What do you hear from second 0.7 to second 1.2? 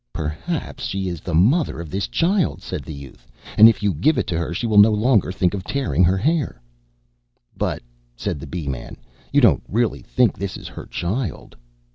she